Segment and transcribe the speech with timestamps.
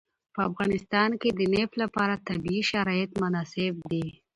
[0.33, 4.05] په افغانستان کې د نفت لپاره طبیعي شرایط مناسب دي.